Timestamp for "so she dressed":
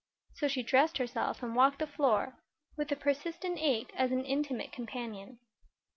0.33-0.97